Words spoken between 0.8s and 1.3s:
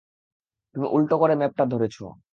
উলটো